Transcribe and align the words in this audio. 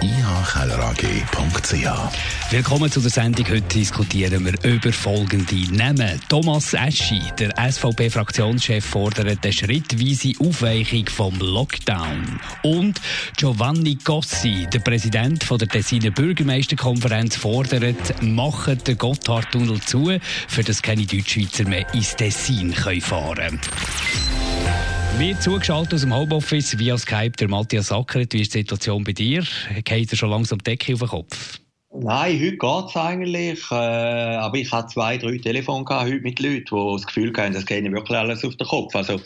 ihkellerag.ch. 0.00 1.86
Willkommen 2.50 2.90
zu 2.90 3.00
der 3.00 3.10
Sendung. 3.10 3.46
Heute 3.48 3.78
diskutieren 3.78 4.44
wir 4.44 4.54
über 4.64 4.92
folgende 4.92 5.74
Namen. 5.74 6.20
Thomas 6.28 6.74
Eschi, 6.74 7.20
der 7.38 7.52
SVP-Fraktionschef, 7.56 8.84
fordert 8.84 9.44
eine 9.44 9.52
schrittweise 9.52 10.32
Aufweichung 10.38 11.06
vom 11.08 11.38
Lockdown. 11.38 12.40
Und 12.62 13.00
Giovanni 13.36 13.98
Gossi, 14.04 14.66
der 14.72 14.80
Präsident 14.80 15.48
der 15.50 15.68
Tessiner 15.68 16.10
Bürgermeisterkonferenz, 16.10 17.36
fordert, 17.36 18.22
machen 18.22 18.78
den 18.86 18.98
Gotthardtunnel 18.98 19.80
zu, 19.80 20.18
für 20.48 20.62
das 20.62 20.82
keine 20.82 21.06
Deutschschweizer 21.06 21.68
mehr 21.68 21.86
ins 21.94 22.16
Tessin 22.16 22.72
fahren 22.74 23.60
können. 23.60 24.41
Wir 25.18 25.38
zugeschaltet 25.38 25.94
aus 25.94 26.00
dem 26.00 26.14
Homeoffice 26.14 26.78
via 26.78 26.96
Skype 26.96 27.32
der 27.32 27.48
Matthias 27.48 27.88
Sackert. 27.88 28.32
Wie 28.32 28.40
ist 28.40 28.54
die 28.54 28.60
Situation 28.60 29.04
bei 29.04 29.12
dir? 29.12 29.44
Geht 29.84 30.10
er 30.10 30.16
schon 30.16 30.30
langsam 30.30 30.58
die 30.58 30.64
Decke 30.64 30.94
auf 30.94 31.00
den 31.00 31.08
Kopf? 31.08 31.60
Nein, 31.94 32.40
heute 32.40 32.56
geht 32.56 32.84
es 32.88 32.96
eigentlich. 32.96 33.70
Äh, 33.70 33.74
aber 33.74 34.56
ich 34.56 34.72
hatte 34.72 34.94
zwei, 34.94 35.18
drei 35.18 35.36
Telefone 35.36 35.84
heute 35.88 36.20
mit 36.20 36.40
Leuten, 36.40 36.64
die 36.64 36.92
das 36.92 37.06
Gefühl 37.06 37.32
haben, 37.36 37.52
das 37.52 37.66
geht 37.66 37.84
wirklich 37.84 38.18
alles 38.18 38.44
auf 38.44 38.56
den 38.56 38.66
Kopf. 38.66 38.94
Also, 38.96 39.20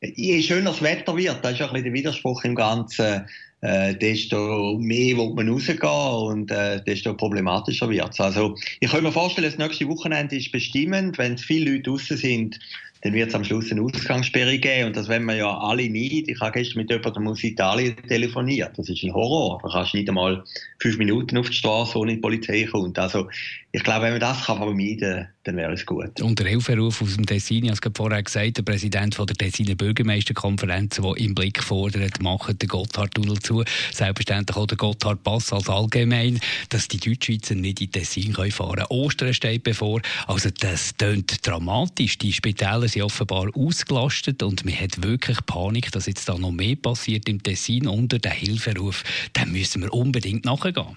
je 0.00 0.42
schöner 0.42 0.70
das 0.70 0.82
Wetter 0.82 1.14
wird, 1.16 1.44
das 1.44 1.52
ist 1.52 1.60
ein 1.60 1.68
bisschen 1.68 1.84
der 1.84 1.92
Widerspruch 1.92 2.42
im 2.44 2.54
Ganzen, 2.54 3.26
äh, 3.60 3.94
desto 3.94 4.78
mehr 4.78 5.16
will 5.16 5.34
man 5.34 5.48
rausgehen 5.48 5.78
und 5.82 6.50
äh, 6.50 6.82
desto 6.84 7.14
problematischer 7.14 7.90
wird 7.90 8.12
es. 8.12 8.20
Also, 8.20 8.56
ich 8.80 8.90
kann 8.90 9.02
mir 9.02 9.12
vorstellen, 9.12 9.50
das 9.50 9.58
nächste 9.58 9.86
Wochenende 9.88 10.36
ist 10.36 10.50
bestimmend. 10.50 11.18
Wenn 11.18 11.36
viele 11.36 11.72
Leute 11.72 11.90
draußen 11.90 12.16
sind, 12.16 12.58
dann 13.02 13.12
wird 13.12 13.28
es 13.28 13.34
am 13.34 13.44
Schluss 13.44 13.70
eine 13.70 13.82
Ausgangssperre 13.82 14.58
geben 14.58 14.88
und 14.88 14.96
das 14.96 15.08
wollen 15.08 15.24
wir 15.24 15.36
ja 15.36 15.58
alle 15.58 15.88
nicht. 15.88 16.28
Ich 16.28 16.40
habe 16.40 16.52
gestern 16.52 16.82
mit 16.82 16.90
jemandem 16.90 17.28
aus 17.28 17.44
Italien 17.44 17.96
telefoniert. 18.08 18.72
Das 18.76 18.88
ist 18.88 19.02
ein 19.02 19.12
Horror. 19.12 19.60
Da 19.62 19.68
kannst 19.70 19.92
du 19.92 19.98
nicht 19.98 20.08
einmal 20.08 20.42
fünf 20.78 20.98
Minuten 20.98 21.36
auf 21.36 21.48
die 21.50 21.56
Straße, 21.56 21.98
ohne 21.98 22.14
die 22.14 22.20
Polizei 22.20 22.64
kommt. 22.64 22.98
Also 22.98 23.28
ich 23.76 23.82
glaube, 23.82 24.06
wenn 24.06 24.12
man 24.12 24.20
das 24.20 24.46
kann 24.46 24.56
vermeiden 24.56 24.98
kann, 25.00 25.28
dann 25.44 25.56
wäre 25.58 25.74
es 25.74 25.84
gut. 25.84 26.22
Und 26.22 26.38
der 26.38 26.46
Hilferuf 26.46 27.02
aus 27.02 27.14
dem 27.14 27.26
Tessin, 27.26 27.64
ich 27.64 27.70
habe 27.70 27.78
es 27.84 27.92
vorher 27.94 28.22
gesagt, 28.22 28.56
der 28.56 28.62
Präsident 28.62 29.14
von 29.14 29.26
der 29.26 29.36
Tessiner 29.36 29.74
Bürgermeisterkonferenz, 29.74 30.96
der 30.96 31.16
im 31.18 31.34
Blick 31.34 31.62
fordert, 31.62 32.22
machen 32.22 32.58
den 32.58 32.70
Gotthardtunnel 32.70 33.38
zu. 33.40 33.64
Selbstverständlich 33.92 34.56
auch 34.56 34.66
der 34.66 34.78
Gotthardpass 34.78 35.52
als 35.52 35.68
allgemein, 35.68 36.40
dass 36.70 36.88
die 36.88 36.96
Deutschschweizer 36.96 37.54
nicht 37.54 37.82
in 37.82 37.92
Tessin 37.92 38.32
fahren 38.32 38.76
können. 38.76 38.86
Ostern 38.88 39.34
steht 39.34 39.64
bevor. 39.64 40.00
Also 40.26 40.48
das 40.58 40.96
tönt 40.96 41.46
dramatisch. 41.46 42.16
Die 42.16 42.32
Spitäler 42.32 42.88
sind 42.88 43.02
offenbar 43.02 43.50
ausgelastet 43.54 44.42
und 44.42 44.64
man 44.64 44.74
hat 44.74 45.02
wirklich 45.02 45.36
Panik, 45.44 45.92
dass 45.92 46.06
jetzt 46.06 46.26
da 46.30 46.38
noch 46.38 46.50
mehr 46.50 46.76
passiert 46.76 47.28
im 47.28 47.42
Tessin 47.42 47.88
unter 47.88 48.18
den 48.18 48.32
Hilferuf. 48.32 49.04
Dann 49.34 49.52
müssen 49.52 49.82
wir 49.82 49.92
unbedingt 49.92 50.46
nachgehen. 50.46 50.96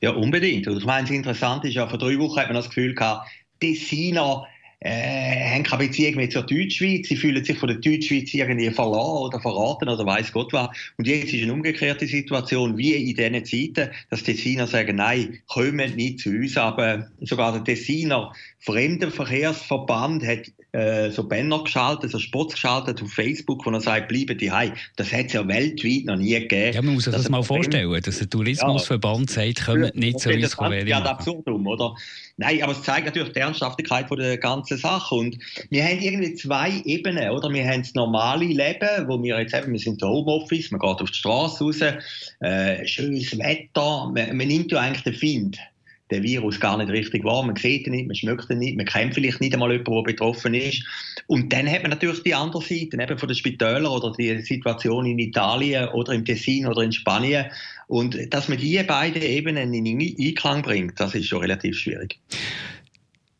Ja, 0.00 0.10
unbedingt. 0.10 0.66
Und 0.68 0.78
ich 0.78 0.84
meine, 0.84 1.02
das 1.06 1.10
Interessante 1.16 1.68
ist 1.68 1.74
ja, 1.74 1.86
vor 1.88 1.98
drei 1.98 2.18
Wochen 2.18 2.38
hat 2.38 2.46
man 2.48 2.56
das 2.56 2.68
Gefühl 2.68 2.94
gehabt, 2.94 3.28
Tessiner 3.60 4.46
äh, 4.80 5.54
haben 5.54 5.62
keine 5.62 5.86
Beziehung 5.86 6.16
mehr 6.16 6.28
zur 6.28 6.42
Deutschschweiz. 6.42 7.08
Sie 7.08 7.16
fühlen 7.16 7.42
sich 7.44 7.58
von 7.58 7.68
der 7.68 7.78
Deutschschweiz 7.78 8.32
irgendwie 8.34 8.70
verloren 8.70 9.28
oder 9.28 9.40
verraten 9.40 9.88
oder 9.88 10.04
weiß 10.04 10.32
Gott 10.32 10.52
was. 10.52 10.68
Und 10.98 11.06
jetzt 11.06 11.32
ist 11.32 11.42
eine 11.42 11.52
umgekehrte 11.52 12.06
Situation, 12.06 12.76
wie 12.76 12.92
in 12.94 13.16
diesen 13.16 13.44
Zeiten, 13.44 13.90
dass 14.10 14.22
die 14.22 14.34
Tessiner 14.34 14.66
sagen, 14.66 14.96
nein, 14.96 15.38
kommen 15.46 15.96
nicht 15.96 16.20
zu 16.20 16.30
uns. 16.30 16.56
Aber 16.56 17.08
sogar 17.20 17.52
der 17.52 17.64
Tessiner 17.64 18.32
Fremdenverkehrsverband 18.60 20.26
hat 20.26 20.50
äh, 20.72 21.10
so 21.10 21.26
Banner 21.26 21.62
geschaltet, 21.62 22.10
so 22.10 22.18
Spots 22.18 22.54
geschaltet 22.54 23.00
auf 23.00 23.10
Facebook, 23.10 23.64
wo 23.64 23.70
er 23.70 23.80
sagt, 23.80 24.08
bleiben 24.08 24.36
die 24.36 24.50
heim. 24.50 24.72
Das 24.96 25.12
hat 25.12 25.26
es 25.26 25.32
ja 25.34 25.46
weltweit 25.46 26.04
noch 26.04 26.16
nie 26.16 26.34
gegeben. 26.34 26.74
Ja, 26.74 26.82
man 26.82 26.94
muss 26.94 27.04
sich 27.04 27.12
das, 27.12 27.22
das 27.22 27.30
mal 27.30 27.42
vorstellen, 27.42 27.98
dass 28.02 28.18
der 28.18 28.28
Tourismusverband 28.28 29.30
ja, 29.30 29.46
sagt, 29.46 29.64
kommen 29.64 29.90
nicht 29.94 30.20
zu 30.20 30.30
uns. 30.30 30.56
Das 30.56 30.86
ja 30.86 31.02
absurdum, 31.02 31.66
oder? 31.66 31.94
Nein, 32.36 32.62
aber 32.62 32.72
es 32.72 32.82
zeigt 32.82 33.06
natürlich 33.06 33.32
die 33.32 33.38
Ernsthaftigkeit 33.38 34.08
von 34.08 34.18
der 34.18 34.36
ganzen 34.36 34.65
Sache. 34.74 35.14
Und 35.14 35.38
wir 35.70 35.84
haben 35.84 36.00
irgendwie 36.00 36.34
zwei 36.34 36.82
Ebenen, 36.84 37.30
oder? 37.30 37.52
Wir 37.52 37.66
haben 37.66 37.82
das 37.82 37.94
normale 37.94 38.46
Leben, 38.46 39.08
wo 39.08 39.22
wir 39.22 39.40
jetzt 39.40 39.54
eben, 39.54 39.72
wir 39.72 39.78
sind 39.78 40.02
im 40.02 40.08
Homeoffice, 40.08 40.70
man 40.70 40.80
geht 40.80 41.00
auf 41.00 41.10
die 41.10 41.16
Straße 41.16 41.64
raus, 41.64 41.80
äh, 42.40 42.86
schönes 42.86 43.38
Wetter, 43.38 44.10
man, 44.14 44.36
man 44.36 44.48
nimmt 44.48 44.72
ja 44.72 44.80
eigentlich 44.80 45.04
den 45.04 45.14
Find 45.14 45.58
der 46.10 46.22
Virus 46.22 46.60
gar 46.60 46.78
nicht 46.78 46.90
richtig 46.90 47.24
wahr. 47.24 47.44
Man 47.44 47.56
sieht 47.56 47.86
ihn 47.86 47.92
nicht, 47.92 48.06
man 48.06 48.14
schmeckt 48.14 48.50
ihn 48.50 48.58
nicht, 48.58 48.76
man 48.76 48.86
kennt 48.86 49.14
vielleicht 49.14 49.40
nicht 49.40 49.52
einmal 49.52 49.72
jemanden, 49.72 49.94
der 49.94 50.02
betroffen 50.02 50.54
ist. 50.54 50.84
Und 51.26 51.52
dann 51.52 51.70
hat 51.70 51.82
man 51.82 51.90
natürlich 51.90 52.22
die 52.22 52.34
andere 52.34 52.62
Seite, 52.62 53.00
eben 53.00 53.18
von 53.18 53.28
den 53.28 53.34
Spitälern 53.34 53.86
oder 53.86 54.12
die 54.12 54.40
Situation 54.40 55.06
in 55.06 55.18
Italien 55.18 55.88
oder 55.88 56.12
im 56.12 56.24
Tessin 56.24 56.66
oder 56.66 56.82
in 56.82 56.92
Spanien. 56.92 57.46
Und 57.88 58.16
dass 58.32 58.48
man 58.48 58.58
diese 58.58 58.84
beiden 58.84 59.22
Ebenen 59.22 59.74
in 59.74 60.00
Einklang 60.00 60.62
bringt, 60.62 60.98
das 61.00 61.14
ist 61.14 61.26
schon 61.26 61.40
relativ 61.40 61.76
schwierig. 61.76 62.18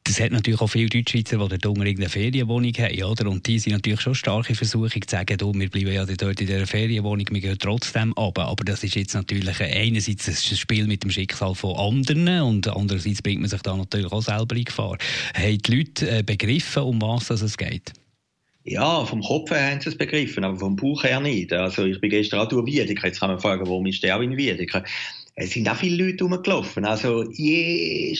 Es 0.09 0.21
hat 0.21 0.31
natürlich 0.31 0.61
auch 0.61 0.69
viele 0.69 0.89
Deutschschweizer, 0.89 1.39
die 1.39 1.59
dort 1.59 1.65
irgendeine 1.65 2.09
Ferienwohnung 2.09 2.72
haben, 2.72 3.03
oder? 3.03 3.28
Und 3.28 3.47
die 3.47 3.59
sind 3.59 3.72
natürlich 3.72 4.00
schon 4.00 4.15
starke 4.15 4.55
Versuchung 4.55 4.91
zu 4.91 5.11
sagen, 5.11 5.37
du, 5.37 5.53
wir 5.55 5.69
bleiben 5.69 5.93
ja 5.93 6.06
dort 6.06 6.41
in 6.41 6.47
dieser 6.47 6.67
Ferienwohnung, 6.67 7.27
wir 7.31 7.41
gehen 7.41 7.59
trotzdem 7.59 8.12
ab. 8.16 8.39
Aber 8.39 8.65
das 8.65 8.84
ist 8.84 8.95
jetzt 8.95 9.15
natürlich 9.15 9.61
einerseits 9.61 10.28
ein 10.28 10.56
Spiel 10.56 10.87
mit 10.87 11.03
dem 11.03 11.11
Schicksal 11.11 11.55
von 11.55 11.77
anderen 11.77 12.28
und 12.43 12.69
andererseits 12.69 13.22
bringt 13.22 13.41
man 13.41 13.50
sich 13.50 13.62
da 13.62 13.77
natürlich 13.77 14.12
auch 14.12 14.22
selber 14.22 14.56
in 14.56 14.65
Gefahr. 14.65 14.97
Haben 15.34 15.59
die 15.59 15.77
Leute 15.77 16.19
äh, 16.19 16.22
begriffen, 16.22 16.83
um 16.83 17.03
was 17.03 17.31
es 17.31 17.56
geht? 17.56 17.93
Ja, 18.69 19.05
vom 19.05 19.22
Kopf 19.22 19.50
her 19.50 19.71
haben 19.71 19.81
sie 19.81 19.91
es 19.91 19.97
begriffen, 19.97 20.43
aber 20.43 20.59
vom 20.59 20.75
Bauch 20.75 21.05
her 21.05 21.21
nicht. 21.21 21.53
Also 21.53 21.84
ich 21.84 22.00
bin 22.00 22.11
gestern 22.11 22.41
auch 22.41 22.49
durch 22.49 22.66
Wiedeker. 22.66 23.06
Jetzt 23.06 23.21
kann 23.21 23.31
man 23.31 23.39
fragen, 23.39 23.65
warum 23.65 23.87
ist 23.87 24.03
der 24.03 24.16
auch 24.16 24.22
in 24.22 24.37
Wiedeker? 24.37 24.83
Es 25.38 25.50
sind 25.50 25.69
auch 25.69 25.76
viele 25.76 26.02
Leute 26.02 26.24
rumgelaufen. 26.24 26.86
Also, 26.86 27.30
je, 27.30 28.16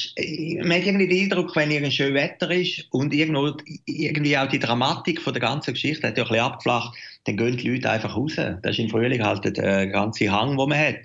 man 0.59 0.73
hat 0.73 0.87
irgendwie 0.87 1.09
den 1.09 1.25
Eindruck, 1.25 1.57
wenn 1.57 1.71
irgendein 1.71 1.93
schönes 1.93 2.15
Wetter 2.15 2.51
ist 2.51 2.87
und 2.91 3.15
irgendwo, 3.15 3.57
irgendwie 3.87 4.37
auch 4.37 4.49
die 4.49 4.59
Dramatik 4.59 5.23
von 5.23 5.33
der 5.33 5.41
ganzen 5.41 5.73
Geschichte 5.73 6.07
hat 6.07 6.19
ja 6.19 6.25
ein 6.25 6.29
bisschen 6.29 6.45
abgeflacht, 6.45 6.95
dann 7.25 7.39
gehen 7.39 7.57
die 7.57 7.71
Leute 7.71 7.91
einfach 7.91 8.15
raus. 8.15 8.35
Das 8.37 8.61
ist 8.73 8.79
im 8.79 8.91
Frühling 8.91 9.25
halt 9.25 9.57
der 9.57 9.87
ganze 9.87 10.31
Hang, 10.31 10.59
den 10.59 10.69
man 10.69 10.79
hat. 10.79 10.97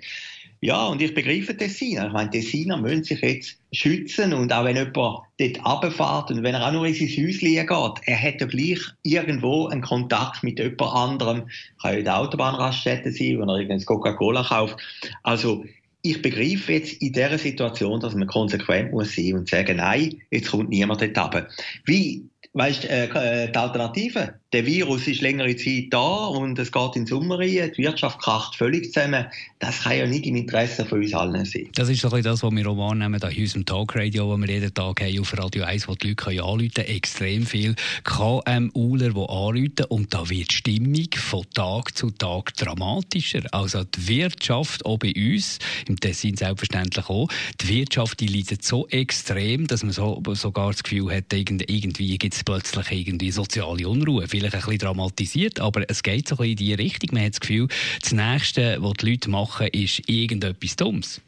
Ja, 0.60 0.86
und 0.86 1.00
ich 1.00 1.14
begreife 1.14 1.56
Tessiner. 1.56 2.08
Ich 2.08 2.12
meine, 2.12 2.30
Tessiner 2.30 2.76
müssen 2.76 3.04
sich 3.04 3.20
jetzt 3.22 3.58
schützen 3.72 4.34
und 4.34 4.52
auch 4.52 4.64
wenn 4.64 4.76
jemand 4.76 4.96
dort 4.96 5.66
runterfährt 5.66 6.30
und 6.30 6.42
wenn 6.42 6.54
er 6.54 6.68
auch 6.68 6.72
nur 6.72 6.86
in 6.86 6.94
sein 6.94 7.08
Häuschen 7.08 7.66
geht, 7.66 8.06
er 8.06 8.22
hat 8.22 8.40
ja 8.40 8.46
gleich 8.46 8.80
irgendwo 9.02 9.66
einen 9.68 9.80
Kontakt 9.80 10.44
mit 10.44 10.58
jemand 10.58 10.82
anderem. 10.82 11.48
Kann 11.80 11.92
ja 11.92 11.98
in 11.98 12.04
der 12.04 12.18
Autobahnraststätte 12.18 13.10
sein, 13.10 13.40
wenn 13.40 13.48
er 13.48 13.56
irgendein 13.56 13.84
Coca-Cola 13.84 14.44
kauft. 14.44 14.76
Also, 15.24 15.64
ich 16.02 16.20
begreife 16.20 16.72
jetzt 16.72 17.00
in 17.00 17.12
dieser 17.12 17.38
Situation, 17.38 18.00
dass 18.00 18.14
man 18.14 18.26
konsequent 18.26 18.92
muss 18.92 19.14
sein 19.14 19.34
und 19.34 19.48
sagen, 19.48 19.76
nein, 19.76 20.20
jetzt 20.30 20.50
kommt 20.50 20.68
niemand 20.68 21.00
dort 21.00 21.16
runter. 21.16 21.48
Wie, 21.84 22.28
weißt, 22.52 22.84
äh, 22.84 23.44
äh, 23.44 23.52
die 23.52 23.58
Alternative? 23.58 24.34
der 24.52 24.66
Virus 24.66 25.06
ist 25.06 25.22
längere 25.22 25.56
Zeit 25.56 25.86
da 25.90 26.26
und 26.26 26.58
es 26.58 26.70
geht 26.70 26.96
in 26.96 27.06
Sommer 27.06 27.38
rein, 27.38 27.72
die 27.76 27.82
Wirtschaft 27.82 28.20
kracht 28.20 28.54
völlig 28.54 28.92
zusammen. 28.92 29.26
Das 29.58 29.82
kann 29.82 29.96
ja 29.96 30.06
nicht 30.06 30.26
im 30.26 30.36
Interesse 30.36 30.84
von 30.84 31.00
uns 31.00 31.14
allen 31.14 31.44
sein. 31.44 31.68
Das 31.74 31.88
ist 31.88 32.04
doch 32.04 32.10
das, 32.20 32.42
was 32.42 32.52
wir 32.52 32.66
auch 32.66 32.76
wahrnehmen 32.76 33.18
in 33.18 33.40
unserem 33.40 33.64
Talkradio, 33.64 34.30
das 34.30 34.46
wir 34.46 34.54
jeden 34.54 34.74
Tag 34.74 35.00
haben 35.00 35.20
auf 35.20 35.38
Radio 35.38 35.64
1, 35.64 35.88
wo 35.88 35.94
die 35.94 36.08
Leute 36.08 36.16
können 36.16 36.40
anrufen 36.40 36.70
können. 36.74 36.88
Extrem 36.88 37.46
viel 37.46 37.74
KMUler, 38.04 39.10
die 39.10 39.16
anrufen 39.16 39.84
und 39.88 40.12
da 40.12 40.28
wird 40.28 40.50
die 40.50 40.54
Stimmung 40.54 41.08
von 41.16 41.46
Tag 41.54 41.96
zu 41.96 42.10
Tag 42.10 42.54
dramatischer. 42.56 43.42
Also 43.52 43.84
die 43.84 44.08
Wirtschaft, 44.08 44.84
auch 44.84 44.98
bei 44.98 45.14
uns, 45.16 45.58
im 45.88 45.98
Tessin 45.98 46.36
selbstverständlich 46.36 47.08
auch, 47.08 47.28
die 47.60 47.68
Wirtschaft 47.68 48.20
die 48.20 48.26
leidet 48.26 48.64
so 48.64 48.86
extrem, 48.88 49.66
dass 49.66 49.82
man 49.82 49.92
so, 49.92 50.22
sogar 50.34 50.72
das 50.72 50.82
Gefühl 50.82 51.14
hat, 51.14 51.32
irgendwie 51.32 52.18
gibt 52.18 52.34
es 52.34 52.41
plötzlich 52.44 52.90
irgendwie 52.90 53.30
soziale 53.30 53.88
Unruhe 53.88 54.28
vielleicht 54.28 54.54
ein 54.54 54.60
bisschen 54.60 54.78
dramatisiert, 54.78 55.60
aber 55.60 55.88
es 55.88 56.02
geht 56.02 56.28
so 56.28 56.34
ein 56.34 56.38
bisschen 56.38 56.50
in 56.50 56.56
die 56.56 56.74
Richtung. 56.74 57.10
Man 57.12 57.24
hat 57.24 57.32
das 57.34 57.40
Gefühl, 57.40 57.68
das 58.00 58.12
Nächste, 58.12 58.76
was 58.80 58.92
die 58.94 59.10
Leute 59.10 59.30
machen, 59.30 59.68
ist 59.68 60.08
irgendetwas 60.08 60.76
Dummes. 60.76 61.20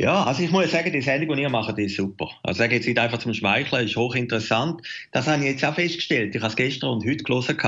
Ja, 0.00 0.24
also 0.24 0.42
ich 0.42 0.50
muss 0.50 0.70
sagen, 0.70 0.90
die 0.90 1.02
Sendung, 1.02 1.36
die 1.36 1.42
ihr 1.42 1.50
macht, 1.50 1.76
die 1.76 1.82
ist 1.82 1.96
super. 1.96 2.30
Also 2.42 2.60
sage 2.60 2.76
jetzt 2.76 2.86
nicht 2.86 2.98
einfach 2.98 3.18
zum 3.18 3.34
Schmeicheln, 3.34 3.84
ist 3.84 3.96
hochinteressant. 3.96 4.80
Das 5.12 5.26
habe 5.26 5.42
ich 5.42 5.50
jetzt 5.50 5.62
auch 5.62 5.74
festgestellt. 5.74 6.34
Ich 6.34 6.40
habe 6.40 6.48
es 6.48 6.56
gestern 6.56 6.88
und 6.88 7.06
heute 7.06 7.22
gelesen, 7.22 7.58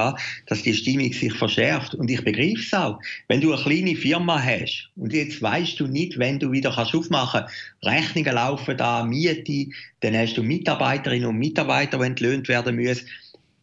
dass 0.46 0.62
die 0.62 0.72
Stimmung 0.72 1.12
sich 1.12 1.34
verschärft. 1.34 1.94
Und 1.94 2.10
ich 2.10 2.24
begreife 2.24 2.58
es 2.58 2.72
auch. 2.72 2.98
Wenn 3.28 3.42
du 3.42 3.52
eine 3.52 3.62
kleine 3.62 3.96
Firma 3.96 4.42
hast 4.42 4.88
und 4.96 5.12
jetzt 5.12 5.42
weißt 5.42 5.78
du 5.78 5.86
nicht, 5.86 6.18
wenn 6.18 6.38
du 6.38 6.50
wieder 6.50 6.72
kannst 6.74 6.94
aufmachen 6.94 7.44
Rechnungen 7.82 8.34
laufen 8.34 8.78
da, 8.78 9.04
Miete, 9.04 9.70
dann 10.00 10.16
hast 10.16 10.38
du 10.38 10.42
Mitarbeiterinnen 10.42 11.28
und 11.28 11.36
Mitarbeiter, 11.36 11.98
die 11.98 12.04
entlöhnt 12.06 12.48
werden 12.48 12.76
müssen. 12.76 13.08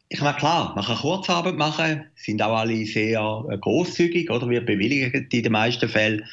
Ich 0.10 0.22
meine, 0.22 0.38
klar, 0.38 0.74
man 0.76 0.86
kann 0.86 0.98
Kurzarbeit 0.98 1.56
machen, 1.56 2.04
sind 2.16 2.40
auch 2.44 2.56
alle 2.56 2.86
sehr 2.86 3.46
äh, 3.50 3.58
großzügig 3.58 4.30
oder 4.30 4.48
wird 4.48 4.68
bewilligt 4.68 5.34
in 5.34 5.44
den 5.44 5.52
meisten 5.52 5.90
Fällen. 5.90 6.24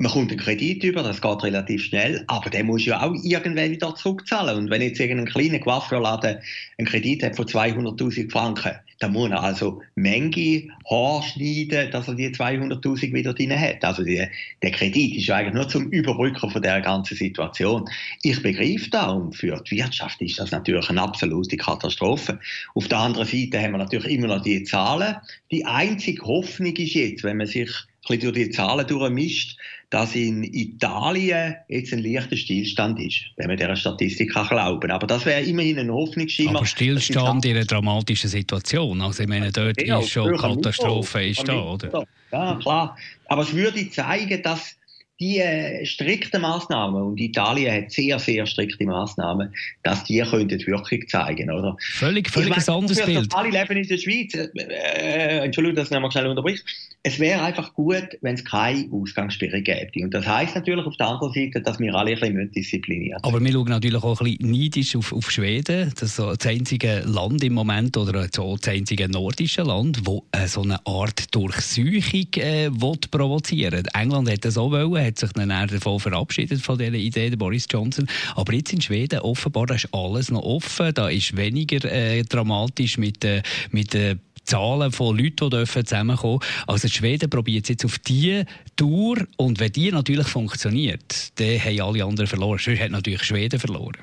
Man 0.00 0.12
kommt 0.12 0.30
einen 0.30 0.38
Kredit 0.38 0.84
über, 0.84 1.02
das 1.02 1.20
geht 1.20 1.42
relativ 1.42 1.82
schnell, 1.82 2.22
aber 2.28 2.50
der 2.50 2.62
muss 2.62 2.86
ja 2.86 3.02
auch 3.02 3.16
irgendwann 3.24 3.72
wieder 3.72 3.96
zurückzahlen. 3.96 4.56
Und 4.56 4.70
wenn 4.70 4.80
jetzt 4.80 5.00
irgendein 5.00 5.26
kleiner 5.26 5.58
Coiffeurladen 5.58 6.38
einen 6.78 6.86
Kredit 6.86 7.24
hat 7.24 7.34
von 7.34 7.46
200.000 7.46 8.30
Franken, 8.30 8.76
dann 9.00 9.12
muss 9.12 9.30
er 9.30 9.42
also 9.42 9.82
Menge 9.96 10.68
Haar 10.88 11.24
schneiden, 11.24 11.90
dass 11.90 12.06
er 12.06 12.14
die 12.14 12.28
200.000 12.28 13.12
wieder 13.12 13.34
drin 13.34 13.58
hat. 13.58 13.84
Also 13.84 14.04
die, 14.04 14.24
der 14.62 14.70
Kredit 14.70 15.16
ist 15.16 15.30
eigentlich 15.30 15.54
nur 15.54 15.68
zum 15.68 15.90
Überbrücken 15.90 16.48
von 16.48 16.62
der 16.62 16.80
ganzen 16.80 17.16
Situation. 17.16 17.84
Ich 18.22 18.40
begreife 18.40 18.90
da 18.90 19.10
und 19.10 19.34
für 19.34 19.60
die 19.68 19.78
Wirtschaft 19.78 20.22
ist 20.22 20.38
das 20.38 20.52
natürlich 20.52 20.88
eine 20.90 21.02
absolute 21.02 21.56
Katastrophe. 21.56 22.38
Auf 22.76 22.86
der 22.86 22.98
anderen 22.98 23.26
Seite 23.26 23.60
haben 23.60 23.72
wir 23.72 23.78
natürlich 23.78 24.12
immer 24.12 24.28
noch 24.28 24.42
die 24.44 24.62
Zahlen. 24.62 25.16
Die 25.50 25.64
einzige 25.64 26.22
Hoffnung 26.22 26.76
ist 26.76 26.94
jetzt, 26.94 27.24
wenn 27.24 27.38
man 27.38 27.48
sich 27.48 27.70
bisschen 28.08 28.32
durch 28.32 28.46
die 28.46 28.50
Zahlen 28.50 28.86
durchmischt, 28.86 29.56
dass 29.90 30.14
in 30.14 30.44
Italien 30.44 31.56
jetzt 31.68 31.92
ein 31.92 32.02
leichter 32.02 32.36
Stillstand 32.36 33.00
ist, 33.00 33.22
wenn 33.36 33.46
man 33.46 33.56
dieser 33.56 33.76
Statistik 33.76 34.32
kann 34.32 34.48
glauben 34.48 34.90
Aber 34.90 35.06
das 35.06 35.24
wäre 35.24 35.42
immerhin 35.42 35.78
ein 35.78 35.90
Hoffnungsschimmer. 35.90 36.58
Aber 36.58 36.66
Stillstand 36.66 37.44
in 37.44 37.56
einer 37.56 37.64
dramatischen 37.64 38.28
Situation. 38.28 39.00
Also 39.00 39.22
ich 39.22 39.28
meine, 39.28 39.50
dort 39.50 39.80
ja, 39.80 40.00
ist 40.00 40.10
schon 40.10 40.36
Katastrophe 40.36 41.24
ist 41.24 41.46
da, 41.48 41.62
oder? 41.62 42.04
Ja, 42.32 42.56
klar. 42.56 42.96
Aber 43.26 43.42
es 43.42 43.54
würde 43.54 43.88
zeigen, 43.90 44.42
dass 44.42 44.76
die 45.20 45.38
äh, 45.38 45.84
strikten 45.84 46.42
Maßnahmen, 46.42 47.02
und 47.02 47.20
Italien 47.20 47.74
hat 47.74 47.90
sehr, 47.90 48.18
sehr 48.18 48.46
strikte 48.46 48.84
Maßnahmen, 48.84 49.52
dass 49.82 50.04
die 50.04 50.20
könnten 50.20 50.64
Wirkung 50.66 51.06
zeigen, 51.08 51.50
oder? 51.50 51.76
Völlig, 51.80 52.30
völlig 52.30 52.56
ein 52.56 52.74
anderes 52.74 53.04
Bild. 53.04 53.34
Alle 53.34 53.50
leben 53.50 53.76
in 53.76 53.88
der 53.88 53.98
Schweiz. 53.98 54.34
Äh, 54.34 54.48
äh 54.54 55.44
Entschuldigung, 55.44 55.76
dass 55.76 55.88
ich 55.88 55.94
noch 55.94 56.00
mal 56.00 56.10
schnell 56.10 56.26
unterbricht 56.26 56.64
es 57.04 57.18
wäre 57.18 57.42
einfach 57.42 57.74
gut, 57.74 58.18
wenn 58.22 58.34
es 58.34 58.44
keine 58.44 58.88
Ausgangssperre 58.92 59.62
gäbe. 59.62 60.04
Und 60.04 60.12
das 60.12 60.26
heißt 60.26 60.56
natürlich 60.56 60.84
auf 60.84 60.96
der 60.96 61.08
anderen 61.08 61.32
Seite, 61.32 61.60
dass 61.62 61.78
wir 61.78 61.94
alle 61.94 62.10
ein 62.10 62.20
bisschen 62.20 62.50
diszipliniert 62.50 63.20
Aber 63.22 63.40
wir 63.40 63.52
schauen 63.52 63.68
natürlich 63.68 64.02
auch 64.02 64.20
ein 64.20 64.24
bisschen 64.24 64.50
neidisch 64.50 64.96
auf, 64.96 65.12
auf 65.12 65.30
Schweden. 65.30 65.92
Das 65.94 66.10
ist 66.10 66.16
so 66.16 66.34
das 66.34 66.46
einzige 66.46 67.02
Land 67.06 67.44
im 67.44 67.54
Moment 67.54 67.96
oder 67.96 68.26
so 68.34 68.56
das 68.56 68.68
einzige 68.68 69.08
nordische 69.08 69.62
Land, 69.62 70.00
wo 70.04 70.24
äh, 70.32 70.46
so 70.48 70.62
eine 70.62 70.84
Art 70.86 71.34
Durchsuchung 71.34 72.26
äh, 72.36 72.70
provozieren 73.10 73.86
England 73.94 74.30
hat 74.30 74.44
das 74.44 74.58
auch 74.58 74.70
wollen, 74.70 75.07
hat 75.08 75.18
sich 75.18 75.32
dann 75.32 75.48
davon 75.48 76.00
verabschiedet 76.00 76.60
von 76.60 76.78
dieser 76.78 76.94
Idee, 76.94 77.30
der 77.30 77.36
Boris 77.36 77.66
Johnson. 77.70 78.06
Aber 78.36 78.52
jetzt 78.52 78.72
in 78.72 78.80
Schweden 78.80 79.20
offenbar 79.20 79.66
da 79.66 79.74
ist 79.74 79.88
alles 79.92 80.30
noch 80.30 80.42
offen. 80.42 80.92
Da 80.94 81.08
ist 81.08 81.36
weniger 81.36 81.84
äh, 81.90 82.22
dramatisch 82.22 82.98
mit, 82.98 83.24
äh, 83.24 83.42
mit 83.70 83.94
äh, 83.94 84.16
Zahlen 84.44 84.92
von 84.92 85.16
Leuten, 85.16 85.50
die 85.50 85.64
zusammenkommen 85.64 86.38
dürfen. 86.38 86.64
Also 86.66 86.88
Schweden 86.88 87.28
probiert 87.28 87.64
es 87.64 87.70
jetzt 87.70 87.84
auf 87.84 87.98
diese 87.98 88.46
Tour 88.76 89.18
und 89.36 89.60
wenn 89.60 89.72
die 89.72 89.92
natürlich 89.92 90.26
funktioniert, 90.26 91.38
dann 91.38 91.60
haben 91.60 91.80
alle 91.80 92.04
anderen 92.04 92.26
verloren. 92.26 92.58
Sonst 92.58 92.80
hat 92.80 92.90
natürlich 92.90 93.24
Schweden 93.24 93.60
verloren. 93.60 93.98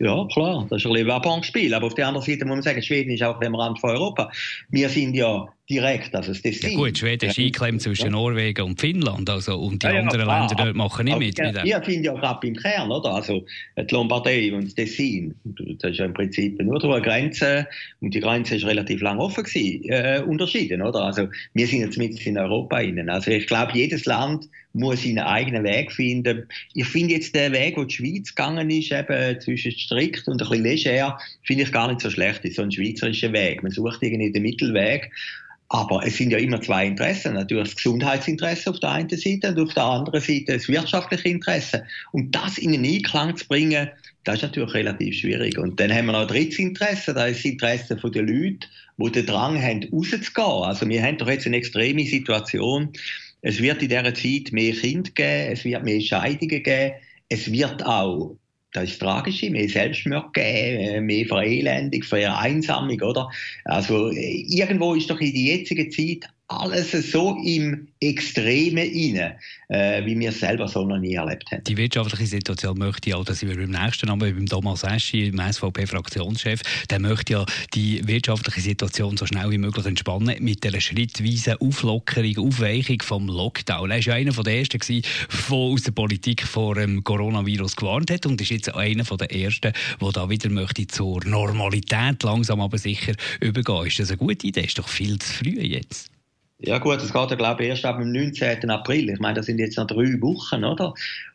Ja, 0.00 0.24
klar, 0.32 0.64
das 0.70 0.84
ist 0.84 0.86
ein 0.86 1.06
Werbungsspiel. 1.06 1.74
Aber 1.74 1.88
auf 1.88 1.94
der 1.94 2.06
anderen 2.06 2.24
Seite 2.24 2.44
muss 2.44 2.54
man 2.54 2.62
sagen, 2.62 2.82
Schweden 2.82 3.10
ist 3.10 3.22
auch 3.24 3.40
am 3.40 3.54
Rand 3.56 3.80
von 3.80 3.90
Europa. 3.90 4.30
Wir 4.68 4.88
sind 4.88 5.14
ja 5.14 5.48
direkt, 5.70 6.14
also 6.14 6.32
das 6.32 6.42
Tessin. 6.42 6.70
Ja 6.70 6.76
gut, 6.76 6.98
Schweden 6.98 7.28
ist 7.28 7.38
eingeklemmt 7.38 7.82
zwischen 7.82 8.06
ja. 8.06 8.10
Norwegen 8.10 8.62
und 8.62 8.80
Finnland, 8.80 9.28
also, 9.28 9.58
und 9.58 9.82
die 9.82 9.86
ja, 9.86 10.00
anderen 10.00 10.26
ja, 10.26 10.40
Länder 10.40 10.54
dort 10.54 10.74
machen 10.74 11.04
nicht 11.04 11.18
mit. 11.18 11.38
mit 11.38 11.64
wir 11.64 11.82
sind 11.84 12.04
ja 12.04 12.14
gerade 12.14 12.46
im 12.46 12.56
Kern, 12.56 12.90
oder? 12.90 13.10
Also 13.10 13.44
die 13.76 13.94
Lombardei 13.94 14.52
und 14.52 14.64
das 14.64 14.74
Tessin, 14.74 15.34
das 15.44 15.92
ist 15.92 15.98
ja 15.98 16.06
im 16.06 16.14
Prinzip 16.14 16.60
nur 16.60 16.78
durch 16.78 16.94
eine 16.94 17.02
Grenze, 17.02 17.66
und 18.00 18.14
die 18.14 18.20
Grenze 18.20 18.56
ist 18.56 18.64
relativ 18.64 19.00
lang 19.00 19.18
offen 19.18 19.44
gewesen, 19.44 19.84
äh, 19.88 20.22
unterschieden, 20.26 20.82
oder? 20.82 21.02
Also 21.02 21.28
wir 21.54 21.66
sind 21.66 21.80
jetzt 21.80 21.98
mit 21.98 22.26
in 22.26 22.38
Europa 22.38 22.80
innen. 22.80 23.10
Also 23.10 23.30
ich 23.30 23.46
glaube, 23.46 23.72
jedes 23.74 24.04
Land 24.06 24.48
muss 24.72 25.02
seinen 25.02 25.18
eigenen 25.18 25.64
Weg 25.64 25.92
finden. 25.92 26.46
Ich 26.74 26.86
finde 26.86 27.14
jetzt 27.14 27.34
den 27.34 27.52
Weg, 27.52 27.76
wo 27.76 27.84
die 27.84 27.94
Schweiz 27.94 28.34
gegangen 28.34 28.70
ist, 28.70 28.92
eben 28.92 29.40
zwischen 29.40 29.72
strikt 29.72 30.28
und 30.28 30.40
ein 30.42 30.48
bisschen 30.48 30.64
leger, 30.64 31.18
finde 31.42 31.64
ich 31.64 31.72
gar 31.72 31.88
nicht 31.88 32.00
so 32.00 32.10
schlecht. 32.10 32.38
Das 32.38 32.50
ist 32.50 32.56
so 32.56 32.62
ein 32.62 32.72
schweizerischer 32.72 33.32
Weg. 33.32 33.62
Man 33.62 33.72
sucht 33.72 34.02
irgendwie 34.02 34.32
den 34.32 34.42
Mittelweg. 34.42 35.10
Aber 35.70 36.06
es 36.06 36.16
sind 36.16 36.30
ja 36.30 36.38
immer 36.38 36.60
zwei 36.62 36.86
Interessen. 36.86 37.34
Natürlich 37.34 37.64
das 37.64 37.76
Gesundheitsinteresse 37.76 38.70
auf 38.70 38.80
der 38.80 38.90
einen 38.90 39.08
Seite 39.10 39.48
und 39.48 39.60
auf 39.60 39.74
der 39.74 39.84
anderen 39.84 40.20
Seite 40.20 40.54
das 40.54 40.68
wirtschaftliche 40.68 41.28
Interesse. 41.28 41.84
Und 42.12 42.34
das 42.34 42.56
in 42.56 42.72
den 42.72 42.84
Einklang 42.84 43.36
zu 43.36 43.46
bringen, 43.46 43.88
das 44.24 44.36
ist 44.36 44.42
natürlich 44.42 44.74
relativ 44.74 45.14
schwierig. 45.16 45.58
Und 45.58 45.78
dann 45.78 45.92
haben 45.92 46.06
wir 46.06 46.12
noch 46.12 46.22
ein 46.22 46.28
drittes 46.28 46.58
Interesse, 46.58 47.12
das 47.12 47.30
ist 47.30 47.38
das 47.38 47.44
Interesse 47.44 47.96
der 47.96 48.22
Leute, 48.22 48.66
die 48.96 49.12
den 49.12 49.26
Drang 49.26 49.62
haben, 49.62 49.86
rauszugehen. 49.92 50.64
Also 50.64 50.88
wir 50.88 51.02
haben 51.02 51.18
doch 51.18 51.28
jetzt 51.28 51.46
eine 51.46 51.56
extreme 51.56 52.04
Situation. 52.04 52.90
Es 53.42 53.60
wird 53.60 53.82
in 53.82 53.88
dieser 53.88 54.14
Zeit 54.14 54.52
mehr 54.52 54.72
Kinder 54.72 55.10
geben, 55.10 55.52
es 55.52 55.64
wird 55.64 55.84
mehr 55.84 56.00
Scheidungen 56.00 56.62
geben, 56.62 56.94
es 57.28 57.52
wird 57.52 57.84
auch 57.84 58.36
das 58.72 58.90
ist 58.90 59.00
tragisch, 59.00 59.42
mehr 59.42 59.68
Selbstmord 59.68 60.34
geben, 60.34 60.80
äh, 60.80 61.00
mehr 61.00 61.26
Verelendung, 61.26 62.02
Vereinsamung, 62.02 63.00
oder? 63.00 63.30
Also, 63.64 64.10
äh, 64.10 64.44
irgendwo 64.48 64.94
ist 64.94 65.10
doch 65.10 65.20
in 65.20 65.32
der 65.32 65.56
jetzigen 65.56 65.90
Zeit 65.90 66.30
alles 66.48 66.92
so 66.92 67.36
im 67.44 67.88
Extreme 68.00 68.84
inne, 68.84 69.36
äh, 69.68 70.04
wie 70.06 70.18
wir 70.18 70.30
es 70.30 70.40
selber 70.40 70.66
so 70.66 70.84
noch 70.86 70.98
nie 70.98 71.14
erlebt 71.14 71.44
haben. 71.52 71.62
Die 71.64 71.76
wirtschaftliche 71.76 72.26
Situation 72.26 72.78
möchte 72.78 73.10
ja, 73.10 73.22
dass 73.22 73.42
wir 73.42 73.54
beim 73.54 73.70
nächsten 73.70 74.06
Namen, 74.06 74.34
beim 74.34 74.46
Thomas 74.46 74.82
Eschi, 74.82 75.30
dem 75.30 75.40
SVP-Fraktionschef, 75.40 76.62
der 76.88 77.00
möchte 77.00 77.34
ja 77.34 77.46
die 77.74 78.06
wirtschaftliche 78.06 78.62
Situation 78.62 79.18
so 79.18 79.26
schnell 79.26 79.50
wie 79.50 79.58
möglich 79.58 79.84
entspannen 79.84 80.42
mit 80.42 80.64
einer 80.64 80.80
schrittweisen 80.80 81.56
Auflockerung, 81.60 82.38
Aufweichung 82.38 83.02
vom 83.02 83.28
Lockdown. 83.28 83.90
Er 83.90 83.98
war 83.98 84.02
ja 84.02 84.14
einer 84.14 84.32
der 84.32 84.58
ersten, 84.58 84.78
der 84.78 85.56
aus 85.56 85.82
der 85.82 85.92
Politik 85.92 86.42
vor 86.42 86.76
dem 86.76 87.04
Coronavirus 87.04 87.76
gewarnt 87.76 88.10
hat 88.10 88.24
und 88.24 88.40
ist 88.40 88.50
jetzt 88.50 88.74
einer 88.74 89.04
der 89.04 89.32
ersten, 89.34 89.72
der 90.00 90.12
da 90.12 90.30
wieder 90.30 90.48
möchte 90.48 90.86
zur 90.86 91.22
Normalität 91.26 92.22
langsam 92.22 92.62
aber 92.62 92.78
sicher 92.78 93.12
übergehen. 93.40 93.86
Ist 93.86 93.98
das 93.98 94.08
eine 94.08 94.16
gute 94.16 94.46
Idee? 94.46 94.62
Ist 94.62 94.78
doch 94.78 94.88
viel 94.88 95.18
zu 95.18 95.30
früh 95.30 95.60
jetzt. 95.60 96.10
Ja 96.60 96.78
gut, 96.78 96.96
das 96.96 97.12
geht 97.12 97.30
ja 97.30 97.36
glaube 97.36 97.62
ich 97.62 97.68
erst 97.68 97.84
ab 97.84 97.98
dem 97.98 98.12
19. 98.12 98.68
April. 98.70 99.10
Ich 99.10 99.20
meine, 99.20 99.34
das 99.34 99.46
sind 99.46 99.58
jetzt 99.58 99.76
noch 99.76 99.86
drei 99.86 100.20
Wochen, 100.20 100.64
oder? 100.64 100.92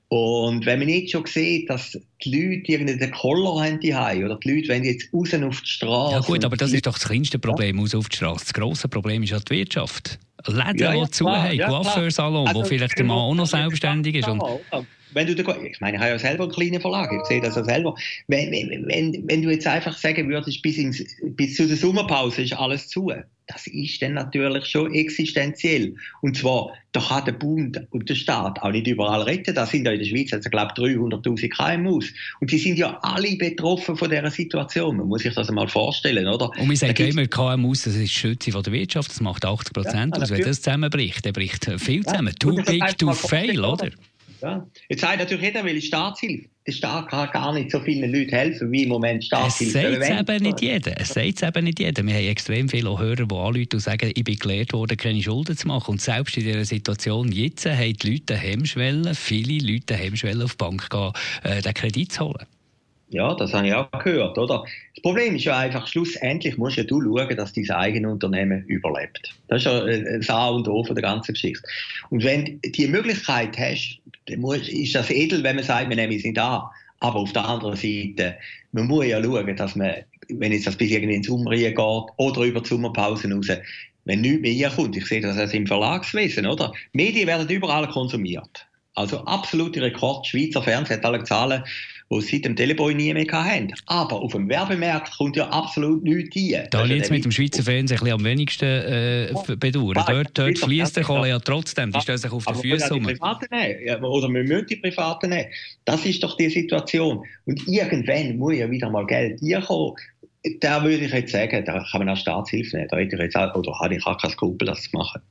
Und 0.09 0.65
wenn 0.67 0.77
man 0.79 0.89
jetzt 0.89 1.11
schon 1.11 1.25
sieht, 1.25 1.69
dass 1.69 1.97
die 2.23 2.29
Leute 2.29 2.71
irgendeinen 2.71 3.11
Koller 3.11 3.65
haben 3.65 3.79
die 3.79 3.93
oder 3.93 4.37
die 4.37 4.51
Leute 4.51 4.69
wollen 4.69 4.83
jetzt 4.83 5.11
raus 5.11 5.33
auf 5.33 5.61
die 5.61 5.67
Straße. 5.67 6.13
Ja 6.13 6.19
gut, 6.19 6.45
aber 6.45 6.55
das 6.55 6.71
ist 6.71 6.85
doch 6.85 6.93
das 6.93 7.05
kleinste 7.05 7.39
Problem, 7.39 7.79
raus 7.79 7.95
auf 7.95 8.09
die 8.09 8.17
Straße. 8.17 8.45
Das 8.45 8.53
grosse 8.53 8.87
Problem 8.87 9.23
ist 9.23 9.31
ja 9.31 9.39
die 9.39 9.55
Wirtschaft. 9.55 10.19
Läden, 10.45 10.77
ja, 10.77 10.93
ja, 10.93 11.05
die 11.05 11.11
zu 11.11 11.27
haben, 11.27 11.55
ja, 11.55 11.67
Coiffeursalon, 11.67 12.47
also, 12.47 12.59
wo 12.59 12.65
vielleicht 12.65 12.97
der 12.97 13.05
Mann 13.05 13.17
auch 13.17 13.33
noch 13.33 13.47
selbstständig 13.47 14.15
ist. 14.15 14.27
Und 14.27 14.43
wenn 15.13 15.27
du, 15.27 15.33
ich 15.33 15.81
meine, 15.81 15.97
ich 15.97 16.01
habe 16.01 16.11
ja 16.11 16.19
selber 16.19 16.43
einen 16.43 16.53
kleinen 16.53 16.81
Verlag, 16.81 17.11
ich 17.11 17.25
sehe 17.25 17.41
das 17.41 17.55
ja 17.55 17.63
selber. 17.63 17.95
Wenn, 18.27 18.51
wenn, 18.51 19.23
wenn, 19.27 19.41
du 19.41 19.49
jetzt 19.49 19.67
einfach 19.67 19.97
sagen 19.97 20.29
würdest, 20.29 20.61
bis, 20.61 20.77
ins, 20.77 21.03
bis 21.21 21.55
zu 21.55 21.67
der 21.67 21.77
Sommerpause 21.77 22.43
ist 22.43 22.53
alles 22.53 22.87
zu, 22.87 23.11
das 23.47 23.67
ist 23.67 24.01
dann 24.01 24.13
natürlich 24.13 24.65
schon 24.65 24.93
existenziell. 24.93 25.95
Und 26.21 26.37
zwar, 26.37 26.71
da 26.93 27.01
kann 27.01 27.25
der 27.25 27.33
Bund 27.33 27.81
und 27.91 28.09
der 28.09 28.15
Staat 28.15 28.61
auch 28.61 28.71
nicht 28.71 28.87
überall 28.87 29.23
retten. 29.23 29.53
Da 29.53 29.65
sind 29.65 29.85
ja 29.85 29.91
in 29.91 29.99
der 29.99 30.05
Schweiz, 30.05 30.31
also, 30.33 30.49
glaube 30.49 30.71
ich, 30.77 30.95
300.000 30.97 31.49
KMUs. 31.49 32.13
Und 32.39 32.51
die 32.51 32.57
sind 32.57 32.77
ja 32.77 32.97
alle 33.01 33.35
betroffen 33.35 33.97
von 33.97 34.09
dieser 34.09 34.31
Situation. 34.31 34.97
Man 34.97 35.07
muss 35.07 35.23
sich 35.23 35.33
das 35.33 35.49
einmal 35.49 35.67
vorstellen, 35.67 36.27
oder? 36.27 36.51
Und 36.57 36.69
wir 36.69 36.77
sagen 36.77 37.05
immer, 37.05 37.27
KMUs, 37.27 37.83
das 37.83 37.95
ist 37.95 38.03
die 38.03 38.07
Schütze 38.07 38.51
von 38.51 38.63
der 38.63 38.71
Wirtschaft, 38.71 39.09
das 39.09 39.19
macht 39.19 39.45
80 39.45 39.73
Prozent 39.73 40.15
ja, 40.15 40.23
aus. 40.23 40.29
Wenn 40.29 40.41
das 40.41 40.61
zusammenbricht, 40.61 41.25
dann 41.25 41.33
bricht 41.33 41.69
viel 41.79 42.03
zusammen. 42.05 42.27
Ja, 42.27 42.33
too 42.39 42.55
big 42.55 42.97
to 42.97 43.11
fail, 43.13 43.59
oder? 43.59 43.89
Ja. 44.43 44.67
Jetzt 44.89 44.99
sagt 44.99 45.19
natürlich 45.19 45.43
jeder, 45.43 45.63
will 45.63 45.81
Staatshilfe. 45.81 46.49
Der 46.67 46.71
Staat 46.71 47.09
kann 47.09 47.29
gar 47.31 47.53
nicht 47.53 47.71
so 47.71 47.79
vielen 47.79 48.11
Leuten 48.11 48.31
helfen, 48.31 48.71
wie 48.71 48.83
im 48.83 48.89
Moment 48.89 49.23
Staatshilfe. 49.23 49.79
Es 49.79 50.07
sagt 50.07 50.29
eben 50.29 50.43
nicht 50.43 50.61
jeder. 50.61 50.99
Es 50.99 51.09
sagt 51.09 51.43
eben 51.43 51.63
nicht 51.63 51.79
jeder. 51.79 52.05
Wir 52.05 52.13
haben 52.13 52.27
extrem 52.27 52.67
viele 52.69 52.97
Hörer, 52.97 53.15
die 53.15 53.35
anrufen 53.35 53.69
und 53.73 53.79
sagen, 53.79 54.11
ich 54.13 54.23
bin 54.23 54.37
gelehrt 54.37 54.73
worden, 54.73 54.97
keine 54.97 55.21
Schulden 55.21 55.57
zu 55.57 55.67
machen. 55.67 55.91
Und 55.91 56.01
selbst 56.01 56.35
in 56.37 56.43
dieser 56.43 56.65
Situation 56.65 57.31
jetzt 57.31 57.65
haben 57.65 57.93
die 57.93 58.11
Leute 58.11 58.35
Hemmschwellen, 58.35 59.15
viele 59.15 59.65
Leute 59.65 59.95
Hemmschwellen 59.95 60.41
auf 60.41 60.51
die 60.51 60.57
Bank 60.57 60.89
gehen, 60.89 61.11
äh, 61.43 61.61
den 61.61 61.73
Kredit 61.73 62.11
zu 62.11 62.25
holen. 62.25 62.45
Ja, 63.13 63.35
das 63.35 63.53
habe 63.53 63.67
ich 63.67 63.73
auch 63.75 63.91
gehört, 63.91 64.39
oder? 64.39 64.63
Das 64.95 65.03
Problem 65.03 65.35
ist 65.35 65.43
ja 65.43 65.57
einfach, 65.57 65.85
schlussendlich 65.85 66.57
musst 66.57 66.77
ja 66.77 66.83
du 66.83 66.99
schauen, 66.99 67.37
dass 67.37 67.53
dein 67.53 67.69
eigenes 67.69 68.11
Unternehmen 68.11 68.65
überlebt. 68.65 69.35
Das 69.47 69.59
ist 69.59 69.65
ja 69.65 69.85
das 69.85 70.29
A 70.31 70.49
und 70.49 70.67
O 70.67 70.83
von 70.83 70.95
der 70.95 71.03
ganzen 71.03 71.33
Geschichte. 71.33 71.61
Und 72.09 72.23
wenn 72.23 72.59
du 72.59 72.71
die 72.71 72.87
Möglichkeit 72.87 73.55
hast, 73.57 73.99
ist 74.25 74.95
das 74.95 75.11
edel, 75.11 75.43
wenn 75.43 75.57
man 75.57 75.63
sagt, 75.63 75.89
wir 75.89 75.95
nehmen 75.95 76.13
es 76.13 76.23
nicht. 76.23 76.39
Aber 76.39 77.19
auf 77.19 77.31
der 77.33 77.45
anderen 77.47 77.75
Seite, 77.75 78.35
man 78.71 78.87
muss 78.87 79.05
ja 79.05 79.23
schauen, 79.23 79.55
dass 79.55 79.75
man, 79.75 79.93
wenn 80.29 80.51
jetzt 80.51 80.65
das 80.65 80.75
bis 80.75 80.89
irgendwie 80.89 81.15
ins 81.15 81.29
Umrien 81.29 81.75
geht 81.75 81.79
oder 82.17 82.41
über 82.41 82.61
die 82.61 82.69
Sommerpause 82.69 83.31
raus, 83.31 83.47
wenn 84.05 84.21
nichts 84.21 84.41
mehr 84.41 84.69
kommt, 84.71 84.97
ich 84.97 85.05
sehe 85.05 85.21
das 85.21 85.37
also 85.37 85.55
im 85.55 85.67
Verlagswesen, 85.67 86.47
oder? 86.47 86.73
Medien 86.93 87.27
werden 87.27 87.47
überall 87.47 87.87
konsumiert. 87.89 88.65
Also 88.95 89.19
absolute 89.25 89.81
Rekord. 89.81 90.27
Schweizer 90.27 90.61
Fernsehen 90.61 90.97
hat 90.97 91.05
alle 91.05 91.23
Zahlen 91.23 91.63
die 92.13 92.21
sie 92.21 92.35
seit 92.35 92.45
dem 92.45 92.55
Teleboy 92.55 92.93
nie 92.93 93.13
mehr 93.13 93.25
hatten. 93.31 93.73
Aber 93.87 94.21
auf 94.21 94.33
dem 94.33 94.49
Werbemarkt 94.49 95.17
kommt 95.17 95.35
ja 95.35 95.47
absolut 95.49 96.03
nichts 96.03 96.35
rein. 96.35 96.67
Da 96.71 96.79
habe 96.79 96.89
ich 96.89 96.97
jetzt 96.97 97.11
mit 97.11 97.25
dem 97.25 97.31
Schweizer 97.31 97.63
Fernsehen 97.63 98.01
ein 98.01 98.11
am 98.11 98.23
wenigsten 98.23 98.65
äh, 98.65 99.33
bedauern. 99.55 100.03
Dort, 100.07 100.37
dort 100.37 100.57
fließt 100.57 100.97
der 100.97 101.03
Kohle 101.03 101.29
ja 101.29 101.39
trotzdem, 101.39 101.91
die 101.91 102.01
stehen 102.01 102.17
sich 102.17 102.31
auf 102.31 102.45
den 102.45 102.55
Füßen 102.55 102.91
um. 102.91 103.05
Oder 103.05 104.29
wir 104.29 104.43
müssen 104.43 104.67
die 104.67 104.75
Privaten 104.75 105.29
nehmen. 105.29 105.49
Das 105.85 106.05
ist 106.05 106.23
doch 106.23 106.37
die 106.37 106.49
Situation. 106.49 107.23
Und 107.45 107.67
irgendwann 107.67 108.37
muss 108.37 108.55
ja 108.55 108.69
wieder 108.69 108.89
mal 108.89 109.05
Geld 109.05 109.41
reinkommen 109.41 109.95
da 110.59 110.83
würde 110.83 111.05
ich 111.05 111.13
jetzt 111.13 111.31
sagen, 111.31 111.63
da 111.65 111.85
kann 111.89 111.99
man 111.99 112.09
auch 112.09 112.17
Staatshilfe 112.17 112.75
nehmen. 112.75 112.87
Da 112.89 112.97
hätte 112.97 113.15
ich 113.15 113.21
jetzt 113.21 113.35
auch, 113.35 113.55
oder 113.55 113.79
habe 113.79 113.95
ich 113.95 114.05
auch 114.05 114.17
kein 114.17 114.31
Skrupel, 114.31 114.67
das 114.67 114.83
zu 114.83 114.89
machen. 114.93 115.21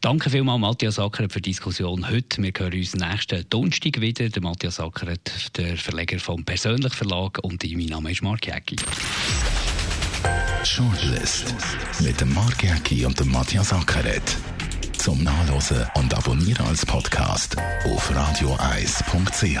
Danke 0.00 0.30
vielmals, 0.30 0.60
Matthias 0.60 0.98
Ackeret, 0.98 1.32
für 1.32 1.40
die 1.40 1.50
Diskussion 1.50 2.08
heute. 2.08 2.42
Wir 2.42 2.52
hören 2.56 2.72
uns 2.72 2.94
nächsten 2.94 3.48
Donnerstag 3.50 4.00
wieder. 4.00 4.28
Der 4.28 4.42
Matthias 4.42 4.80
Ackeret, 4.80 5.56
der 5.56 5.76
Verleger 5.76 6.18
vom 6.18 6.44
Persönlich 6.44 6.94
Verlag 6.94 7.38
und 7.42 7.62
mein 7.62 7.86
Name 7.86 8.10
ist 8.10 8.22
Mark 8.22 8.46
Jäcki. 8.46 8.76
Shortlist 10.64 11.54
mit 12.00 12.20
dem 12.20 12.32
Mark 12.32 12.62
Jäcki 12.62 13.04
und 13.04 13.18
dem 13.20 13.30
Matthias 13.30 13.72
Ackeret. 13.72 14.36
Zum 14.96 15.22
Nachlesen 15.22 15.86
und 15.96 16.14
Abonnieren 16.14 16.66
als 16.66 16.86
Podcast 16.86 17.56
auf 17.84 18.14
radioeis.ch. 18.14 19.60